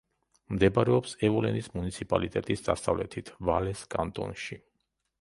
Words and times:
მდებარეობს 0.53 1.13
ევოლენის 1.29 1.69
მუნიციპალიტეტის 1.77 2.67
დასავლეთით, 2.71 3.33
ვალეს 3.51 3.89
კანტონში. 3.97 4.63